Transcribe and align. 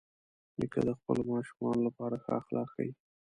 نیکه 0.59 0.81
د 0.87 0.89
خپلو 0.99 1.21
ماشومانو 1.31 1.79
لپاره 1.87 2.15
ښه 2.23 2.31
اخلاق 2.39 2.67
ښيي. 2.75 2.91